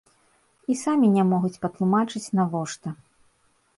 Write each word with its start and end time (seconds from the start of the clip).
І 0.73 0.77
самі 0.83 1.11
не 1.17 1.25
могуць 1.33 1.53
патлумачыць, 1.65 2.25
навошта. 2.41 2.99